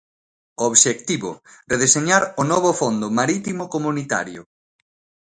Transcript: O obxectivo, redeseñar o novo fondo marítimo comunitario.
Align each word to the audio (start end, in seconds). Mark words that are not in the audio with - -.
O 0.61 0.63
obxectivo, 0.71 1.31
redeseñar 1.71 2.23
o 2.41 2.43
novo 2.51 2.71
fondo 2.79 3.07
marítimo 3.19 3.63
comunitario. 3.73 4.41